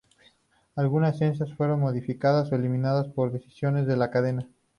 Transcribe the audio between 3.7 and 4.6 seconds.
de la cadena.